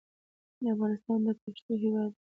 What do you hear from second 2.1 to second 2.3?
دی.